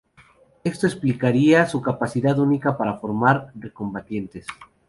[0.63, 4.47] Esto explicaría su capacidad única para formar recombinantes.